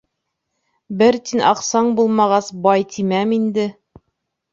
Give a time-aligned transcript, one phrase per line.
[1.01, 3.67] Бер тин аҡсаң булмағас, бай тимәм инде.